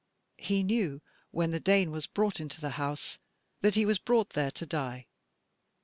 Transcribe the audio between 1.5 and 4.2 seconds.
the Dane was brought into the house that he was